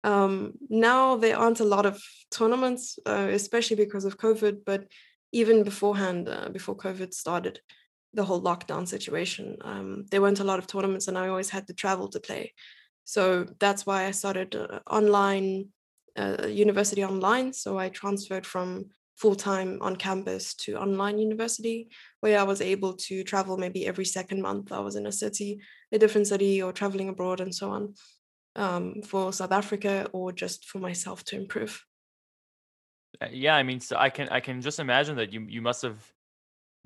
[0.03, 2.01] Um, now there aren't a lot of
[2.31, 4.63] tournaments, uh, especially because of COVID.
[4.65, 4.87] But
[5.31, 7.59] even beforehand, uh, before COVID started,
[8.13, 11.67] the whole lockdown situation, um, there weren't a lot of tournaments, and I always had
[11.67, 12.53] to travel to play.
[13.03, 15.69] So that's why I started uh, online,
[16.17, 17.53] uh, university online.
[17.53, 21.89] So I transferred from full time on campus to online university,
[22.21, 24.71] where I was able to travel maybe every second month.
[24.71, 25.59] I was in a city,
[25.91, 27.93] a different city, or traveling abroad, and so on,
[28.55, 31.83] um, for South Africa or just for myself to improve.
[33.21, 35.81] Uh, Yeah, I mean, so I can I can just imagine that you you must
[35.81, 35.99] have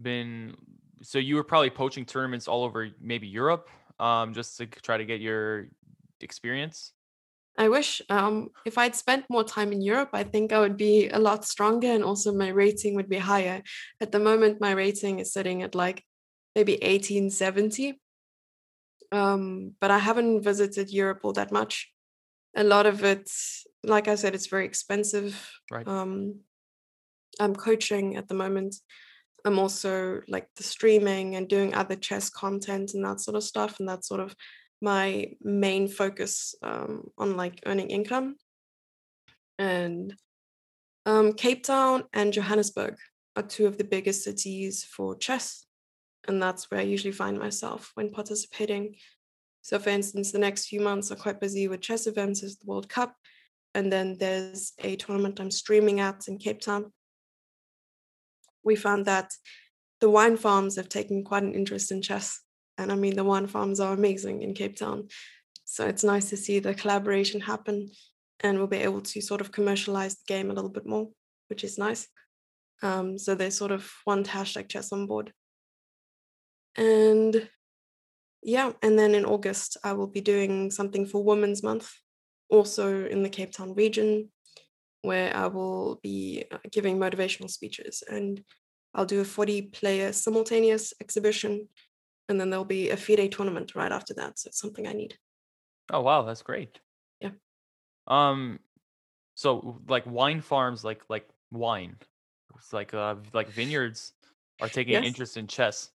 [0.01, 0.55] been
[1.01, 5.05] so you were probably poaching tournaments all over maybe Europe, um, just to try to
[5.05, 5.67] get your
[6.21, 6.93] experience.
[7.57, 11.09] I wish um, if I'd spent more time in Europe, I think I would be
[11.09, 13.61] a lot stronger and also my rating would be higher.
[13.99, 16.03] At the moment, my rating is sitting at like
[16.55, 17.99] maybe 1870.
[19.11, 21.91] Um, but I haven't visited Europe all that much.
[22.55, 23.29] A lot of it
[23.83, 25.51] like I said, it's very expensive.
[25.71, 25.87] Right.
[25.87, 26.41] Um,
[27.39, 28.75] I'm coaching at the moment.
[29.43, 33.79] I'm also like the streaming and doing other chess content and that sort of stuff.
[33.79, 34.35] And that's sort of
[34.81, 38.35] my main focus um, on like earning income.
[39.59, 40.15] And
[41.05, 42.95] um, Cape Town and Johannesburg
[43.35, 45.65] are two of the biggest cities for chess.
[46.27, 48.95] And that's where I usually find myself when participating.
[49.61, 52.65] So, for instance, the next few months are quite busy with chess events as the
[52.65, 53.15] World Cup.
[53.73, 56.91] And then there's a tournament I'm streaming at in Cape Town.
[58.63, 59.31] We found that
[59.99, 62.41] the wine farms have taken quite an interest in chess.
[62.77, 65.07] And I mean, the wine farms are amazing in Cape Town.
[65.65, 67.91] So it's nice to see the collaboration happen
[68.41, 71.09] and we'll be able to sort of commercialize the game a little bit more,
[71.47, 72.07] which is nice.
[72.81, 75.31] Um, so they sort of want hashtag chess on board.
[76.75, 77.47] And
[78.43, 81.91] yeah, and then in August, I will be doing something for Women's Month,
[82.49, 84.29] also in the Cape Town region,
[85.03, 88.03] where I will be uh, giving motivational speeches.
[88.09, 88.43] And
[88.95, 91.67] I'll do a 40 player simultaneous exhibition,
[92.31, 94.39] and then there'll be a FIDE tournament right after that.
[94.39, 95.19] So it's something I need.
[95.91, 96.23] Oh, wow.
[96.23, 96.81] That's great.
[97.19, 97.31] Yeah.
[98.07, 98.59] Um,
[99.35, 101.97] so like wine farms, like like wine,
[102.55, 104.13] it's like uh like vineyards
[104.61, 105.05] are taking an Yes.
[105.05, 105.91] interest in chess.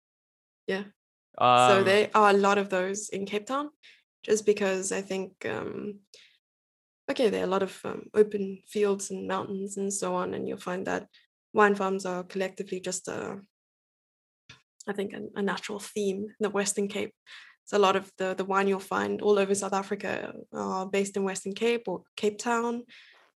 [0.67, 0.86] Yeah.
[1.56, 3.71] So Um, there are a lot of those in Cape Town,
[4.24, 6.02] just because I think, um,
[7.10, 10.48] okay, there are a lot of um, open fields and mountains and so on, and
[10.48, 11.10] you'll find that
[11.54, 13.41] wine farms are collectively just a,
[14.88, 17.13] I think, a, a natural theme in the Western Cape.
[17.65, 21.17] So a lot of the the wine you'll find all over South Africa are based
[21.17, 22.84] in Western Cape or Cape Town,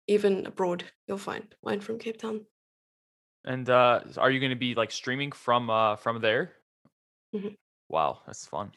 [0.06, 2.44] even abroad you'll find wine from Cape Town.
[3.44, 6.52] and uh, are you going to be like streaming from uh from there?
[7.34, 7.56] Mhm.
[7.88, 8.72] Wow, that's fun.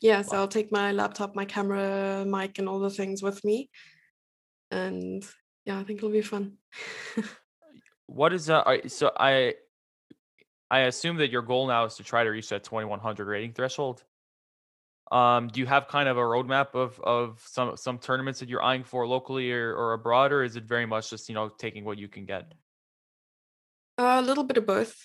[0.00, 0.40] Yeah, so Wow.
[0.42, 3.70] I'll take my laptop, my camera, mic, and all the things with me.
[4.70, 5.24] And
[5.64, 6.58] yeah, I think it'll be fun.
[8.06, 8.62] What is uh?
[8.88, 9.54] So I
[10.74, 14.02] I assume that your goal now is to try to reach that 2100 rating threshold.
[15.12, 18.62] Um, do you have kind of a roadmap of of some some tournaments that you're
[18.70, 21.84] eyeing for locally or, or abroad, or is it very much just you know taking
[21.84, 22.52] what you can get?
[23.98, 24.96] a little bit of both.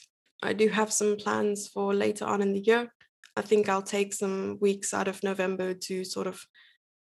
[0.42, 2.92] I do have some plans for later on in the year.
[3.38, 6.44] I think I'll take some weeks out of November to sort of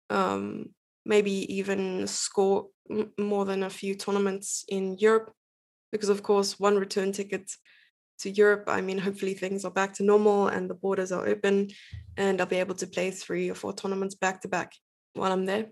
[0.09, 0.73] um,
[1.05, 2.67] maybe even score
[3.17, 5.31] more than a few tournaments in Europe.
[5.93, 7.49] Because, of course, one return ticket
[8.19, 11.69] to Europe, I mean, hopefully things are back to normal and the borders are open,
[12.17, 14.73] and I'll be able to play three or four tournaments back to back
[15.13, 15.67] while I'm there.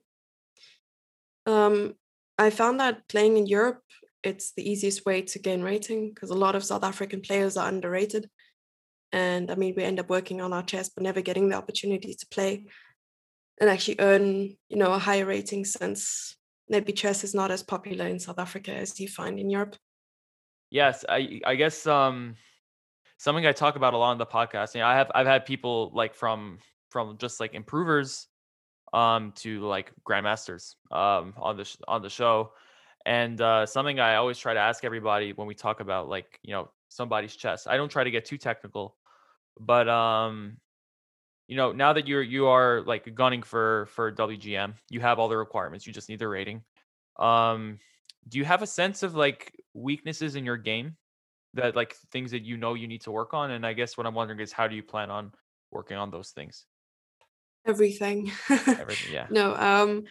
[1.46, 1.94] Um,
[2.38, 3.82] I found that playing in Europe,
[4.24, 7.70] it's the easiest way to gain rating because a lot of South African players are
[7.70, 8.30] underrated.
[9.12, 12.14] And I mean, we end up working on our chess, but never getting the opportunity
[12.14, 12.66] to play
[13.60, 16.36] and actually earn, you know, a higher rating since
[16.70, 19.76] maybe chess is not as popular in South Africa as you find in Europe.
[20.70, 22.36] Yes, I I guess um
[23.18, 24.76] something I talk about a lot on the podcast.
[24.76, 28.28] You know, I have I've had people like from from just like improvers
[28.94, 32.54] um to like grandmasters um on the sh- on the show.
[33.06, 36.54] And uh something I always try to ask everybody when we talk about like, you
[36.54, 37.68] know, somebody's chess.
[37.68, 38.98] I don't try to get too technical,
[39.60, 40.58] but um
[41.48, 45.30] you know, now that you're you are like gunning for for WGM, you have all
[45.30, 45.88] the requirements.
[45.88, 46.64] You just need the rating.
[47.20, 47.80] Um
[48.28, 50.96] do you have a sense of like weaknesses in your game
[51.54, 53.52] that like things that you know you need to work on?
[53.52, 55.32] And I guess what I'm wondering is how do you plan on
[55.72, 56.66] working on those things?
[57.66, 58.32] Everything.
[58.50, 59.28] Everything, yeah.
[59.30, 60.04] no, um,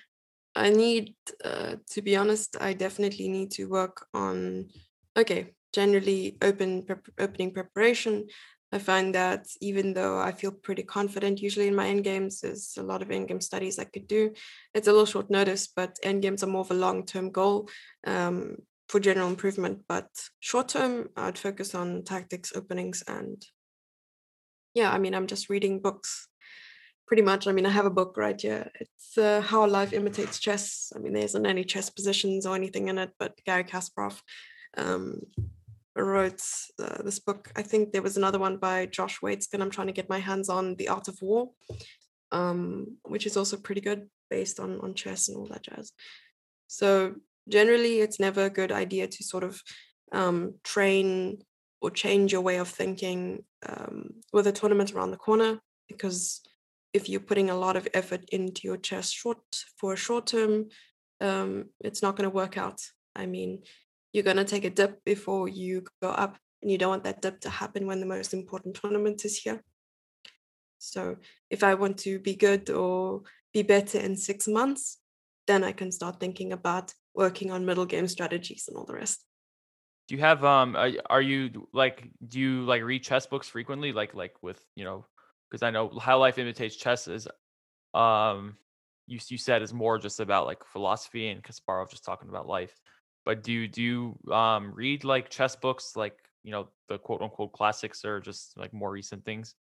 [0.54, 4.68] I need, uh, to be honest, I definitely need to work on,
[5.16, 8.26] okay, generally open prep- opening preparation.
[8.72, 12.74] I find that even though I feel pretty confident usually in my end games, there's
[12.76, 14.32] a lot of end game studies I could do.
[14.74, 17.68] It's a little short notice, but end games are more of a long term goal
[18.06, 18.56] um,
[18.88, 19.82] for general improvement.
[19.88, 20.08] But
[20.40, 23.44] short term, I'd focus on tactics, openings, and
[24.74, 26.28] yeah, I mean, I'm just reading books
[27.06, 27.46] pretty much.
[27.46, 28.70] I mean, I have a book right here.
[28.80, 30.92] It's uh, How Life Imitates Chess.
[30.94, 34.20] I mean, there isn't any chess positions or anything in it, but Garry Kasparov
[34.76, 35.20] um,
[36.00, 36.42] wrote
[36.82, 37.50] uh, this book.
[37.56, 39.60] I think there was another one by Josh Waitzkin.
[39.60, 41.50] I'm trying to get my hands on The Art of War,
[42.32, 45.92] um, which is also pretty good based on, on chess and all that jazz.
[46.66, 47.14] So
[47.48, 49.62] generally, it's never a good idea to sort of
[50.12, 51.38] um, train
[51.80, 56.40] or change your way of thinking um, with a tournament around the corner because
[56.92, 59.38] if you're putting a lot of effort into your chess short
[59.78, 60.68] for a short term,
[61.20, 62.80] um, it's not going to work out.
[63.14, 63.62] I mean,
[64.16, 67.22] you're going to take a dip before you go up, and you don't want that
[67.22, 69.62] dip to happen when the most important tournament is here.
[70.78, 71.16] So,
[71.50, 74.98] if I want to be good or be better in six months,
[75.46, 79.24] then I can start thinking about working on middle game strategies and all the rest.
[80.08, 80.76] Do you have um
[81.10, 85.04] are, you like do you like read chess books frequently like like with, you know,
[85.50, 87.26] because I know how life imitates chess is
[87.92, 88.56] um
[89.06, 92.78] you you said is more just about like philosophy and Kasparov just talking about life.
[93.26, 97.20] But do you do you um read like chess books like, you know, the quote
[97.20, 99.56] unquote classics or just like more recent things?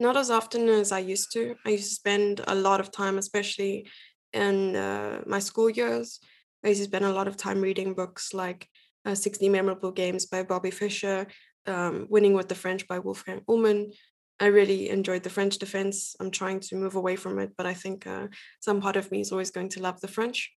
[0.00, 1.54] Not as often as I used to.
[1.64, 3.88] I used to spend a lot of time, especially
[4.32, 6.18] in uh, my school years.
[6.64, 8.68] I used to spend a lot of time reading books like
[9.06, 11.26] uh, 60 Memorable Games by Bobby Fischer,
[11.66, 13.92] um, Winning with the French by Wolfgang Uhlmann.
[14.40, 16.14] I really enjoyed the French defense.
[16.20, 18.28] I'm trying to move away from it, but I think uh,
[18.60, 20.52] some part of me is always going to love the French.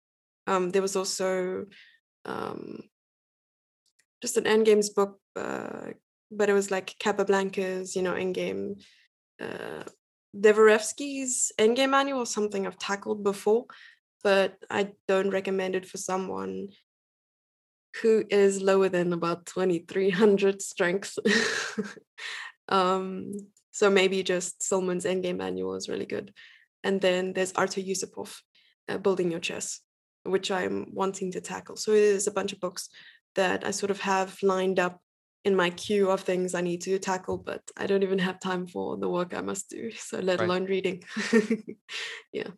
[0.48, 1.66] Um, there was also
[2.26, 2.84] um,
[4.22, 5.92] just an endgames book, uh,
[6.32, 8.82] but it was like Capablanca's, you know, endgame
[9.42, 9.84] uh,
[10.36, 13.66] Dvoretsky's Endgame Manual, something I've tackled before,
[14.24, 16.70] but I don't recommend it for someone
[18.02, 21.18] who is lower than about 2300 strength.
[22.70, 23.34] um,
[23.72, 26.34] so maybe just Silman's Endgame Manual is really good.
[26.84, 28.36] And then there's Artur Yusupov,
[28.88, 29.82] uh, Building Your Chess,
[30.24, 31.76] which I'm wanting to tackle.
[31.76, 32.90] So there's a bunch of books
[33.36, 35.02] that I sort of have lined up
[35.46, 38.68] in my queue of things I need to tackle, but I don't even have time
[38.68, 39.92] for the work I must do.
[39.98, 40.46] So let right.
[40.46, 41.04] alone reading.
[42.34, 42.50] yeah.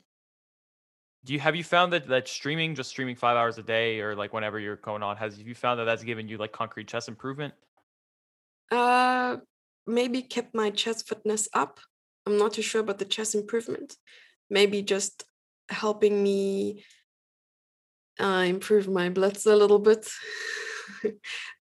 [1.23, 4.15] Do you have you found that that streaming, just streaming five hours a day, or
[4.15, 7.07] like whenever you're going on, has you found that that's given you like concrete chess
[7.07, 7.53] improvement?
[8.71, 9.37] Uh,
[9.85, 11.79] maybe kept my chess fitness up.
[12.25, 13.95] I'm not too sure about the chess improvement.
[14.49, 15.23] Maybe just
[15.69, 16.83] helping me
[18.19, 20.07] uh, improve my blitz a little bit.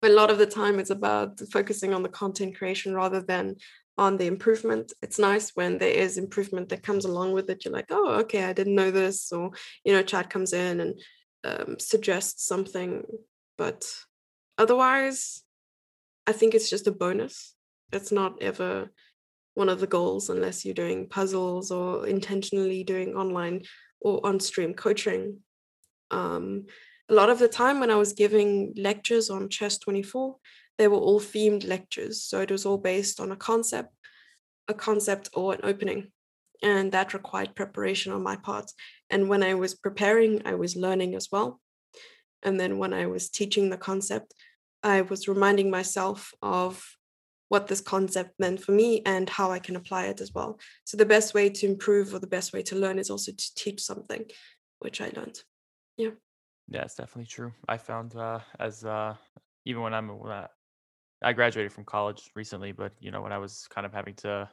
[0.02, 3.56] but a lot of the time it's about focusing on the content creation rather than
[3.98, 4.94] on the improvement.
[5.02, 7.66] It's nice when there is improvement that comes along with it.
[7.66, 9.52] You're like oh okay i didn't know this or
[9.84, 11.02] you know chat comes in and
[11.44, 13.04] um, suggests something.
[13.58, 13.92] But
[14.58, 15.44] otherwise
[16.28, 17.56] i think it's just a bonus.
[17.92, 18.90] It's not ever
[19.56, 23.64] one of the goals unless you're doing puzzles or intentionally doing online
[24.00, 25.40] or on stream coaching
[26.12, 26.66] um,
[27.10, 30.36] a lot of the time when I was giving lectures on chess24,
[30.78, 32.24] they were all themed lectures.
[32.24, 33.90] So it was all based on a concept,
[34.68, 36.12] a concept or an opening.
[36.62, 38.72] And that required preparation on my part.
[39.10, 41.60] And when I was preparing, I was learning as well.
[42.44, 44.34] And then when I was teaching the concept,
[44.84, 46.86] I was reminding myself of
[47.50, 50.60] what this concept meant for me and how I can apply it as well.
[50.86, 53.56] So the best way to improve or the best way to learn is also to
[53.56, 54.26] teach something,
[54.80, 55.42] which I learned.
[56.00, 56.12] Yeah.
[56.70, 57.52] Yeah, it's definitely true.
[57.68, 59.16] I found uh, as uh,
[59.66, 60.48] even when I'm when I,
[61.22, 64.50] I graduated from college recently, but you know when I was kind of having to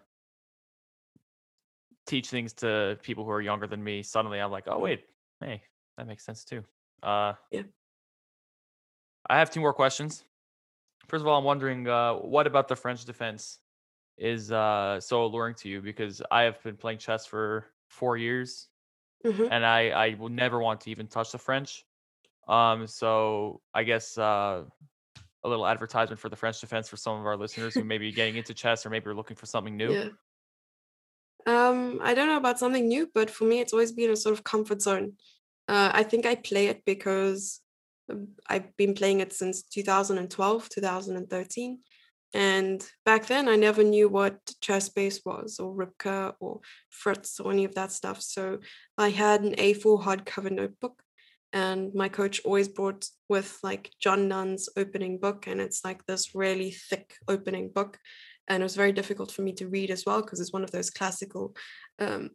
[2.05, 5.05] teach things to people who are younger than me, suddenly I'm like, oh wait,
[5.41, 5.63] hey,
[5.97, 6.65] that makes sense too.
[7.01, 7.63] Uh, yeah.
[9.31, 10.25] I have two more questions.
[11.07, 13.61] First of all, I'm wondering uh, what about the French defense
[14.19, 18.67] is uh, so alluring to you because I have been playing chess for four years,
[19.25, 19.47] mm-hmm.
[19.51, 21.85] and I I will never want to even touch the French.
[22.49, 24.63] Um, so I guess uh,
[25.45, 28.13] a little advertisement for the French defense for some of our listeners who may be
[28.13, 29.93] getting into chess or maybe are looking for something new.
[29.93, 30.09] Yeah.
[31.47, 34.33] Um, I don't know about something new, but for me, it's always been a sort
[34.33, 35.13] of comfort zone.
[35.69, 37.61] Uh, I think I play it because
[38.11, 41.79] um, I've been playing it since 2012, 2013.
[42.35, 46.61] And back then, I never knew what ChessBase was, or Rybka, or
[46.91, 48.21] Fritz, or any of that stuff.
[48.21, 48.59] So
[48.99, 51.03] I had an A4 hardcover notebook
[51.57, 56.35] and my coach always brought with like John Nunn's opening book, and it's like this
[56.35, 57.99] really thick opening book,
[58.47, 60.71] and it was very difficult for me to read as well because it's one of
[60.71, 61.57] those classical,
[61.99, 62.31] um,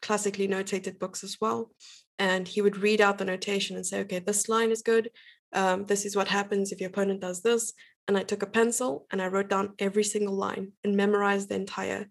[0.00, 1.70] classically notated books as well.
[2.18, 5.10] And he would read out the notation and say, "Okay, this line is good.
[5.52, 7.74] Um, this is what happens if your opponent does this."
[8.08, 11.54] And I took a pencil and I wrote down every single line and memorized the
[11.54, 12.08] entire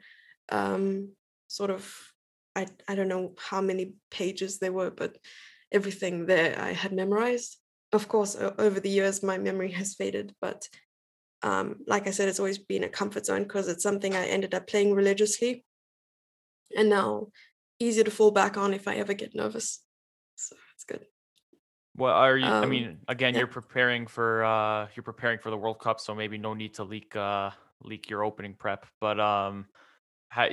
[0.49, 1.09] um,
[1.47, 1.93] sort of
[2.55, 5.17] I, I don't know how many pages there were, but
[5.71, 7.57] everything there I had memorized.
[7.93, 10.67] Of course, over the years, my memory has faded, but
[11.43, 14.53] um, like I said, it's always been a comfort zone because it's something I ended
[14.53, 15.65] up playing religiously.
[16.77, 17.27] And now
[17.79, 19.83] easier to fall back on if I ever get nervous.
[20.35, 21.05] So it's good.
[21.95, 22.45] Well, are you?
[22.45, 23.39] Um, I mean, again, yeah.
[23.39, 26.83] you're preparing for uh, you're preparing for the World Cup, so maybe no need to
[26.83, 27.51] leak uh,
[27.83, 28.85] leak your opening prep.
[28.99, 29.65] But um,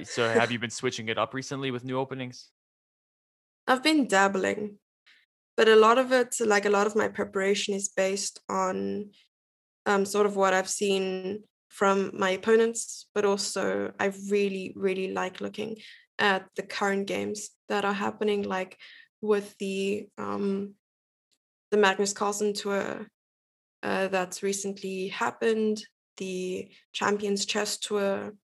[0.04, 2.50] so have you been switching it up recently with new openings?
[3.66, 4.78] I've been dabbling
[5.58, 9.10] but a lot of it like a lot of my preparation is based on
[9.84, 15.42] um, sort of what i've seen from my opponents but also i really really like
[15.42, 15.76] looking
[16.18, 18.78] at the current games that are happening like
[19.20, 20.74] with the um,
[21.70, 23.06] the Magnus Carlsen tour
[23.82, 25.82] uh, that's recently happened,
[26.16, 28.34] the Champions Chess Tour.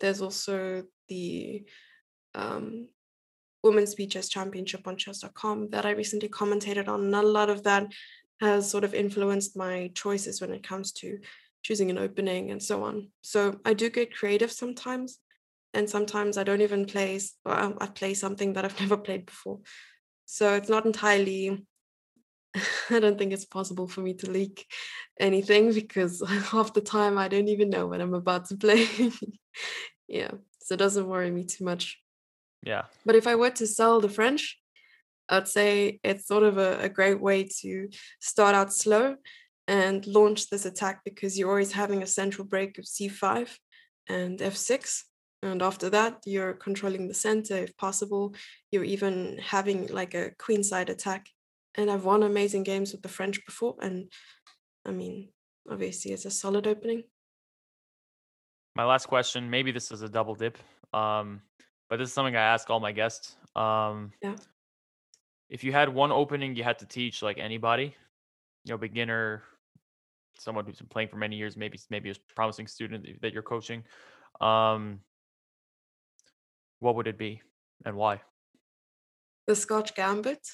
[0.00, 1.64] There's also the
[2.34, 2.88] um,
[3.62, 7.02] Women's Chess Championship on chess.com that I recently commentated on.
[7.02, 7.92] And a lot of that
[8.40, 11.18] has sort of influenced my choices when it comes to
[11.62, 13.10] choosing an opening and so on.
[13.20, 15.18] So I do get creative sometimes.
[15.74, 19.60] And sometimes I don't even play, I play something that I've never played before.
[20.24, 21.66] So it's not entirely
[22.90, 24.66] I don't think it's possible for me to leak
[25.20, 28.86] anything because half the time I don't even know what I'm about to play.
[30.08, 30.30] yeah,
[30.60, 31.98] so it doesn't worry me too much.
[32.62, 32.84] Yeah.
[33.06, 34.58] But if I were to sell the French,
[35.28, 37.88] I'd say it's sort of a, a great way to
[38.20, 39.16] start out slow
[39.68, 43.54] and launch this attack because you're always having a central break of c5
[44.08, 45.02] and f6
[45.42, 48.34] and after that you're controlling the center if possible
[48.72, 51.28] you're even having like a queenside attack
[51.78, 53.76] and I've won amazing games with the French before.
[53.80, 54.10] And
[54.84, 55.28] I mean,
[55.70, 57.04] obviously, it's a solid opening.
[58.74, 60.58] My last question, maybe this is a double dip,
[60.92, 61.40] um,
[61.88, 63.36] but this is something I ask all my guests.
[63.56, 64.34] Um, yeah.
[65.48, 67.94] If you had one opening you had to teach, like anybody,
[68.64, 69.44] you know, beginner,
[70.38, 73.84] someone who's been playing for many years, maybe maybe a promising student that you're coaching,
[74.40, 75.00] um,
[76.80, 77.40] what would it be
[77.84, 78.20] and why?
[79.46, 80.46] The Scotch Gambit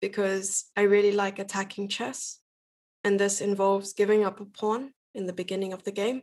[0.00, 2.40] because I really like attacking chess.
[3.02, 6.22] And this involves giving up a pawn in the beginning of the game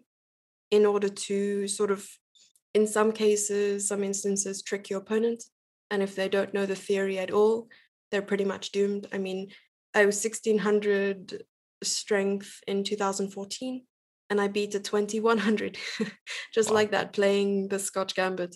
[0.72, 2.08] in order to sort of,
[2.74, 5.44] in some cases, some instances, trick your opponent.
[5.90, 7.68] And if they don't know the theory at all,
[8.10, 9.08] they're pretty much doomed.
[9.14, 9.52] I mean,
[9.94, 11.44] I was 1600
[11.84, 13.84] strength in 2014
[14.30, 15.78] and I beat a 2100
[16.54, 16.76] just wow.
[16.76, 18.56] like that playing the Scotch Gambit.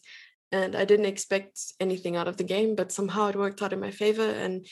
[0.52, 3.80] And I didn't expect anything out of the game, but somehow it worked out in
[3.82, 4.30] my favor.
[4.30, 4.66] And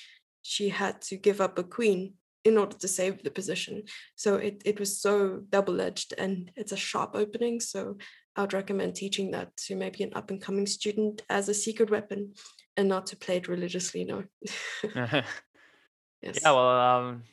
[0.44, 2.14] she had to give up a queen
[2.44, 3.84] in order to save the position.
[4.16, 7.60] So it, it was so double edged and it's a sharp opening.
[7.60, 7.98] So
[8.36, 11.89] I would recommend teaching that to maybe an up and coming student as a secret
[11.89, 12.34] weapon
[12.76, 14.04] and not to play it religiously.
[14.04, 14.24] No.
[14.84, 15.24] yes.
[16.22, 17.24] Yeah, well, um,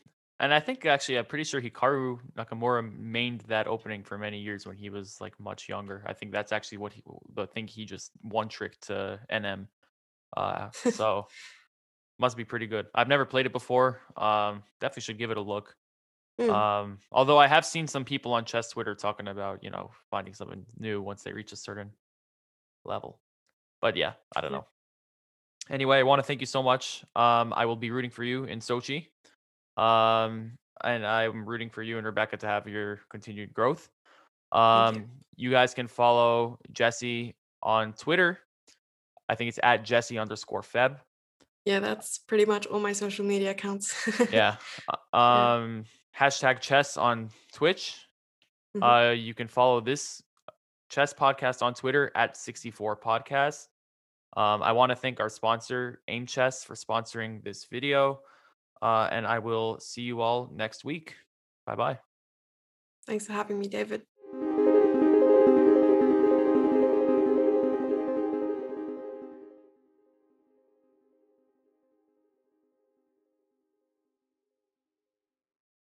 [0.41, 4.67] and I think actually, I'm pretty sure Hikaru Nakamura mained that opening for many years
[4.67, 6.03] when he was like much younger.
[6.07, 7.03] I think that's actually what he,
[7.35, 9.67] the thing he just one tricked to NM.
[10.35, 11.27] Uh, so
[12.21, 12.87] must be pretty good.
[12.95, 14.01] I've never played it before.
[14.17, 15.75] Um, definitely should give it a look.
[16.39, 16.51] Mm.
[16.51, 20.35] Um, although I have seen some people on chess Twitter talking about, you know, finding
[20.35, 21.91] something new once they reach a certain
[22.85, 23.19] level.
[23.81, 24.67] But yeah, I don't know.
[25.71, 27.05] Anyway, I want to thank you so much.
[27.17, 29.07] Um, I will be rooting for you in Sochi.
[29.77, 30.53] Um,
[30.83, 33.89] and I'm rooting for you and Rebecca to have your continued growth.
[34.53, 35.05] Um, you.
[35.37, 38.39] you guys can follow Jesse on Twitter.
[39.29, 40.97] I think it's at Jesse underscore Feb
[41.65, 44.09] yeah, that's pretty much all my social media accounts.
[44.33, 44.57] yeah.
[45.13, 45.85] Um,
[46.19, 47.97] hashtag chess on Twitch.
[48.77, 48.83] Mm-hmm.
[48.83, 50.23] Uh, you can follow this
[50.89, 53.67] chess podcast on Twitter at 64 podcast.
[54.37, 58.21] Um, I want to thank our sponsor, Aimchess, for sponsoring this video.
[58.81, 61.17] Uh, and I will see you all next week.
[61.67, 61.99] Bye bye.
[63.07, 64.03] Thanks for having me, David.